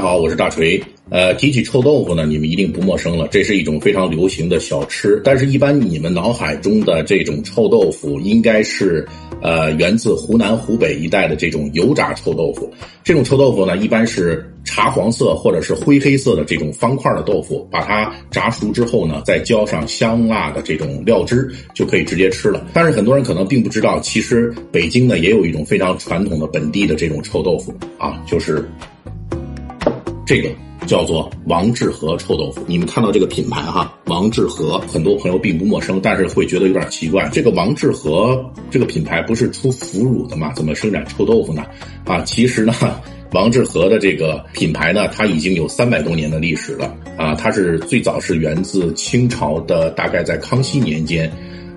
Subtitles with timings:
[0.00, 0.82] 好，我是大锤。
[1.10, 5.20] 呃，提起臭豆腐呢，你们一定不陌生了，这是一种非常流行的小吃。
[5.24, 9.06] 但是，一般你们脑海中的这种臭豆腐，应该是
[9.42, 12.72] 呃源自湖南、湖北一带的这种油炸臭豆腐。
[13.02, 22.64] 这种臭豆腐呢，一般是茶黄色或者是灰黑色的这种方块的豆腐，把它炸熟之后呢，再浇上香辣的这种料汁，就可以直接吃了。
[22.72, 28.64] 但是很多人可能并不知道，其实北京呢也有一种非常传统的本地的这种臭豆腐啊，就是。
[30.30, 30.48] 这个
[30.86, 40.52] 叫做王致和臭豆腐，你们看到这个品牌哈，王致和，很多朋友并不陌生，但是会觉得有点奇怪，这个王致和这个品牌不是出腐乳的吗？
[40.54, 41.64] 怎么生产臭豆腐呢？
[42.04, 42.72] 啊，其实呢，
[43.32, 51.28] 王致和的这个品牌呢，它已经有三百多年的历史了啊，它是最早是源自清朝的，大概在康熙年间。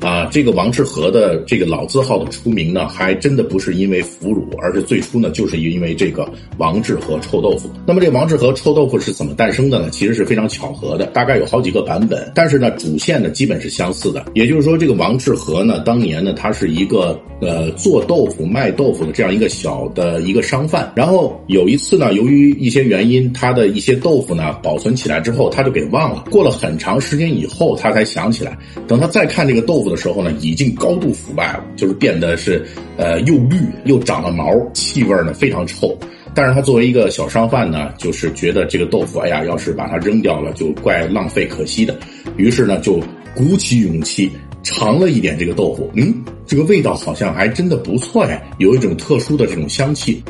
[0.00, 6.26] 啊，这个王致和的这个老字号的出名呢，还真的不是因为腐乳，而是最初呢，就是因为这个
[6.56, 7.68] 王致和臭豆腐。
[7.86, 9.90] 那么这王致和臭豆腐是怎么诞生的呢？
[9.90, 14.24] 其实是非常巧合的，大概有好几个版本，但是呢，主线呢基本是相似的。
[14.32, 20.90] 也就是说，这个王致和呢，当年呢，他是一个呃做豆腐卖豆腐的这样一个小的一个商贩。
[20.96, 26.24] 然后有一次呢，由于一些原因，他的一些豆腐呢保存起来之后，他就给忘了。
[26.30, 28.56] 过了很长时间以后，他才想起来。
[28.88, 29.89] 等他再看这个豆腐。
[29.90, 32.64] 的时候呢，已经高度腐败了，就是变得是，
[32.96, 35.94] 呃，又绿又长了毛，气味呢非常臭。
[36.32, 41.98] 但是他作为一个小商贩呢，就是觉得这个豆腐，哎呀，要是把它扔掉了，就怪浪费可惜的。
[42.36, 43.02] 于是呢，就
[43.34, 44.30] 鼓起勇气
[44.62, 46.14] 尝了一点这个豆腐，嗯，
[46.46, 50.22] 这个味道好像还真的不错呀，有一种特殊的这种香气。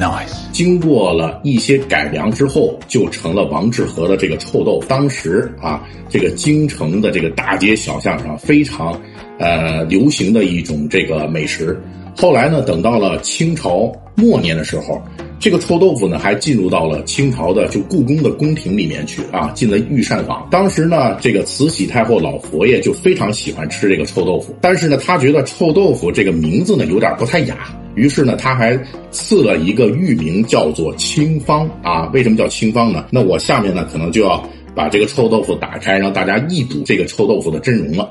[0.00, 0.32] Nice。
[0.50, 4.86] 经过了一些改良之后，就成了王致和的这个臭豆腐。
[4.88, 8.98] 当时啊，这个京城的这个大街小巷上非常，
[9.38, 11.78] 呃，流行的一种这个美食。
[12.16, 15.00] 后来呢，等到了清朝末年的时候。
[15.42, 20.46] 这个臭豆腐呢，还进入到了清朝的就故宫的宫廷里面去啊，进了御膳房。
[20.50, 27.56] 当时呢，这个慈禧太后老佛爷就非常喜欢吃这个臭豆腐，但是呢，他觉得臭豆腐这个名字呢有点不太雅，
[27.94, 28.78] 于是呢，他还
[29.10, 32.06] 赐了一个域名叫做清芳啊。
[32.12, 33.06] 为什么叫清芳呢？
[33.10, 34.42] 那我下面呢可能就要
[34.74, 38.10] 把这个臭豆腐打开，让大家一睹这个臭豆腐的真容了。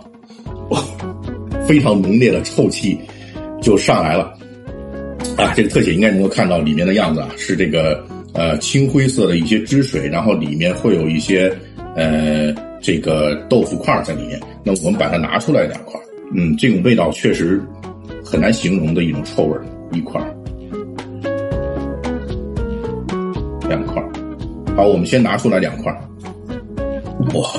[0.70, 0.84] 哇，
[1.68, 2.98] 非常浓烈的臭气
[3.62, 4.34] 就上来了。
[5.38, 8.04] 啊，这个特写应该能够看到里面的样子啊，是这个
[8.34, 11.52] 呃青灰色的一些汁水，然后里面会有一些
[11.96, 14.40] 呃这个豆腐块在里面。
[14.64, 16.00] 那我们把它拿出来两块，
[16.36, 17.62] 嗯，这种味道确实
[18.24, 19.58] 很难形容的一种臭味
[19.92, 20.22] 一块
[23.68, 24.02] 两块
[24.76, 25.92] 好，我们先拿出来两块
[27.34, 27.50] 哇。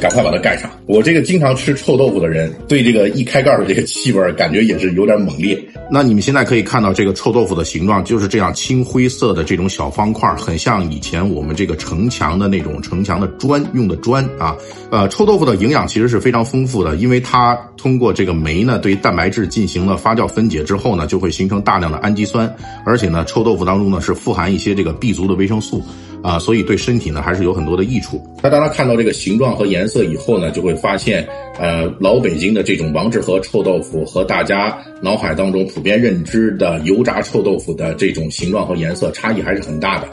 [0.00, 0.70] 赶快把它盖上。
[0.86, 5.62] 我这个经常吃臭豆腐的人，对这个一开盖的这个气味感觉也是有点猛烈。
[5.92, 14.56] 那你们现在可以看到这个臭豆腐的形状就是这样青灰色的这种小方块，很像以前我们这个城墙的那种城墙的砖用的砖啊。
[14.90, 22.52] 呃，臭豆腐的营养其实是非常丰富的，因为它通过这个酶呢对蛋白质进行了发酵分解之后呢，就会形成大量的氨基酸，
[22.86, 25.82] 而且呢，臭豆腐当中呢是富含一些这个 B 族的维生素。
[26.22, 28.20] 啊，所以对身体呢还是有很多的益处。
[28.42, 31.26] 那当他看到这个形状和颜色以后呢，就会发现，
[31.58, 40.08] 呃，老北京的这种王致和臭豆腐和大家脑海当中普遍认知的油炸臭豆腐的这种形状和颜色差异还是很大的。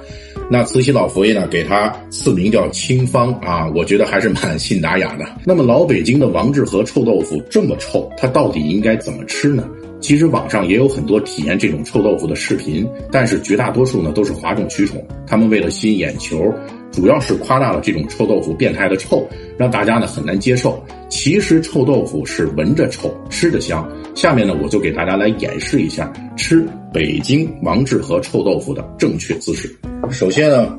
[0.49, 5.25] 那慈禧老佛爷呢，给他赐名叫清芳啊，我觉得还是蛮信达雅的。
[5.43, 9.67] 那么老北京的王致和臭豆腐这么臭，它到底应该怎么吃呢？
[9.99, 15.05] 其实网上也有很多体验这种臭豆腐的视频，但是绝大多数呢都是哗众取宠。
[15.25, 16.53] 他们为了吸引眼球，
[16.91, 19.27] 主要是夸大了这种臭豆腐变态的臭，
[19.57, 20.81] 让大家呢很难接受。
[21.09, 23.89] 其实臭豆腐是闻着臭，吃着香。
[24.13, 29.75] 下面呢我就给大家来演示一下吃北京王致和臭豆腐的正确姿势。
[30.09, 30.77] 首先呢，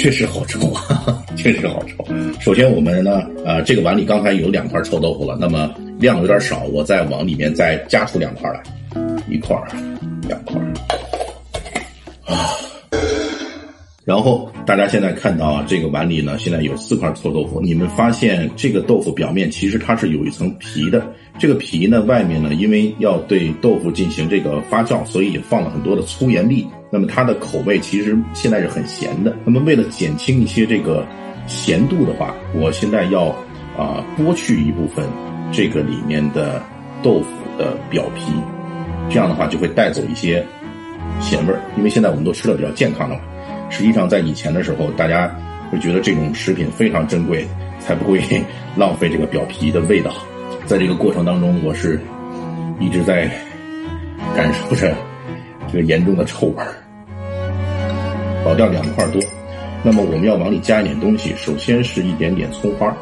[0.00, 1.22] 确实好臭啊。
[1.36, 2.04] 确实好臭。
[2.40, 8.62] 首先，我们呢，呃，这个碗里刚才有两块臭豆腐了，那么量有点少，我再往里面再加出两块来，
[9.28, 9.54] 一块
[10.26, 10.58] 两块
[12.24, 12.48] 啊。
[14.04, 17.60] 然后大家现在看到啊，这个碗里呢，现在有四块臭豆腐。
[17.60, 21.06] 你们发现这个豆腐表面其实它是有一层皮的，
[21.38, 26.66] 这个皮呢，外面呢，因为要对豆腐进行这个发酵，所以也放了很多的粗盐粒。
[26.90, 29.36] 那么它的口味其实现在是很咸的。
[29.44, 31.06] 那么为了减轻一些这个。
[31.46, 33.24] 咸度的话，我现在要
[33.76, 35.04] 啊剥去一部分
[35.50, 36.62] 这个里面的
[37.02, 37.26] 豆腐
[37.58, 38.30] 的表皮，
[39.08, 40.46] 这样的话就会带走一些
[41.18, 41.60] 咸味儿。
[41.76, 43.22] 因为现在我们都吃的比较健康了嘛。
[43.70, 45.34] 实际上在以前的时候，大家
[45.70, 47.46] 会觉得这种食品非常珍贵，
[47.78, 48.20] 才不会
[48.76, 50.12] 浪费这个表皮的味道。
[50.66, 51.98] 在这个过程当中，我是
[52.78, 53.30] 一直在
[54.36, 54.94] 感受着
[55.72, 56.74] 这个严重的臭味儿。
[58.44, 59.20] 保掉两块多，
[59.82, 61.32] 那么我们要往里加一点东西。
[61.36, 62.96] 首先是一点点葱花，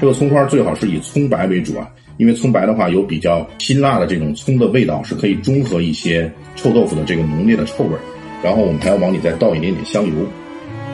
[0.00, 1.88] 这个葱花最好是以葱白为主啊，
[2.18, 8.00] 因为葱白的话有比较辛辣的这种葱的味道，是可以中和一些臭豆腐的这个浓烈的臭味儿。
[8.44, 10.12] 然后我们还要往里再倒一点点香油，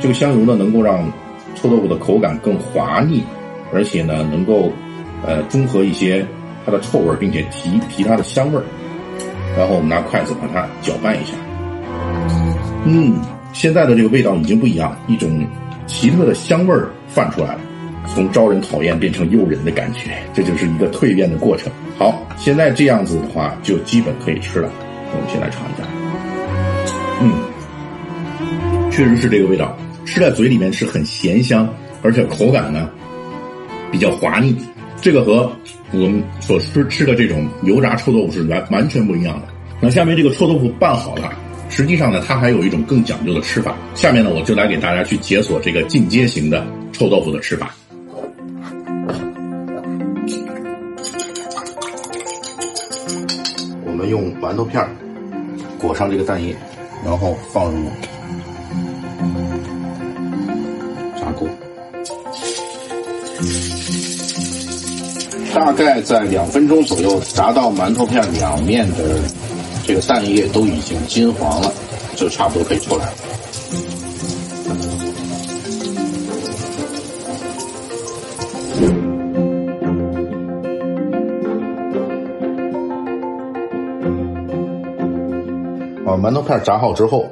[0.01, 1.05] 这个香油呢能够让
[1.57, 3.25] 臭豆腐的口感更滑腻，
[3.75, 4.73] 而且呢能够
[5.27, 6.25] 呃中和一些
[6.65, 8.65] 它的臭味，并且提提它的香味儿。
[9.59, 11.35] 然后我们拿筷子把它搅拌一下，
[12.87, 13.21] 嗯。
[13.53, 15.45] 现在的这个味道已经不一样，一种
[15.85, 17.61] 奇特的香味儿泛出来了，
[18.07, 21.69] 从招人讨厌变成诱人的感觉，这就是一个蜕变的过程。
[21.99, 24.71] 好，现在这样子的话就基本可以吃了。
[25.13, 25.89] 我们先来尝一下，
[27.21, 27.33] 嗯，
[28.91, 31.69] 确实是这个味道，吃在嘴里面是很咸香，
[32.03, 32.89] 而且口感呢
[33.93, 34.57] 比较滑腻，
[35.01, 35.51] 这个和
[35.93, 39.49] 我们所吃吃的这种油炸臭豆腐是完完全不一样的。
[39.81, 41.31] 那下面这个臭豆腐拌好了。
[41.73, 43.77] 实际上呢，它还有一种更讲究的吃法。
[43.95, 47.73] 下面呢，我就来给大家去解锁这个进阶型的臭豆腐的吃法。
[53.87, 54.85] 我们用馒头片
[55.79, 56.57] 裹上这个蛋液，
[57.05, 57.91] 然后放入
[61.19, 61.49] 炸锅，
[65.55, 69.21] 大概在两分钟左右，炸到馒头片两面的。
[69.87, 71.73] 这个蛋液都已经金黄了，
[72.15, 73.13] 就差不多可以出来了。
[86.21, 87.27] 馒头片炸好之后，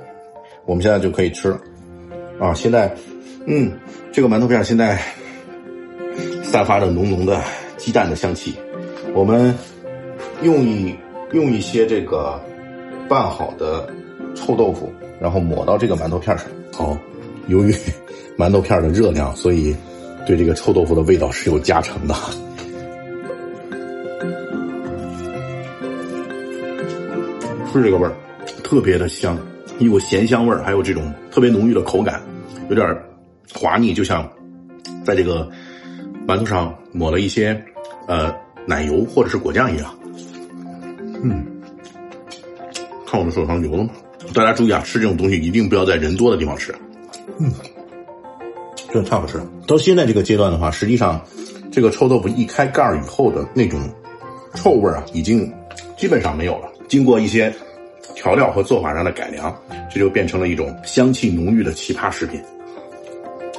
[0.64, 1.60] 我们现在就可以吃了。
[2.40, 2.90] 啊，现在，
[3.46, 3.70] 嗯，
[4.10, 4.98] 这个馒头片现在
[6.42, 7.40] 散发着浓浓的
[7.76, 8.54] 鸡蛋的香气。
[9.14, 9.54] 我们
[10.42, 10.96] 用一
[11.32, 12.40] 用一些这个。
[13.08, 13.88] 拌好的
[14.34, 16.46] 臭豆腐，然后抹到这个馒头片上。
[16.74, 16.94] 好，
[17.46, 17.74] 由于
[18.36, 19.74] 馒头片的热量，所以
[20.26, 22.14] 对这个臭豆腐的味道是有加成的。
[27.72, 28.12] 是这个味儿，
[28.68, 29.34] 特别的香，
[29.78, 32.20] 一股咸香味儿，还有这种特别浓郁的口感，
[32.68, 32.86] 有点
[33.54, 34.30] 滑腻，就像
[35.06, 35.50] 在这个
[36.26, 37.58] 馒头上抹了一些
[38.06, 38.30] 呃
[38.66, 39.98] 奶油或者是果酱一样。
[41.22, 41.46] 嗯。
[43.06, 43.90] 看我的手上油了吗？
[44.34, 46.74] 大家注意啊，吃这种东西一定不要在人多的地方吃。
[47.38, 47.50] 嗯，
[48.92, 49.46] 真的太好吃了。
[49.66, 51.18] 到现在这个阶段的话，实际上
[51.72, 53.80] 这个臭豆腐一开盖儿以后的那种
[54.56, 55.50] 臭味啊，已经
[55.96, 56.70] 基本上没有了。
[56.86, 57.50] 经过一些
[58.20, 59.54] 调料和做法上的改良，
[59.88, 62.42] 这就变成了一种香气浓郁的奇葩食品，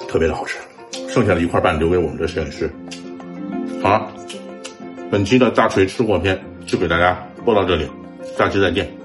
[0.09, 0.57] 特别的好吃。
[1.07, 2.69] 剩下的一块半留给我们的摄影师。
[3.81, 4.11] 好了，
[5.09, 7.89] 本期的大锤吃货篇就给大家播到这里，
[8.38, 8.99] 下期再见。